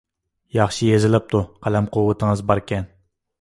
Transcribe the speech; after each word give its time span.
ياخشى 0.53 0.87
يېزىلىپتۇ، 0.87 1.41
قەلەم 1.67 1.91
قۇۋۋىتىڭىز 1.97 2.43
باركەن. 2.53 2.91